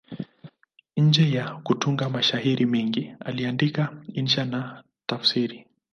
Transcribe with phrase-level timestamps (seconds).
[0.97, 5.67] Nje ya kutunga mashairi mengi, aliandika pia insha na kutafsiri.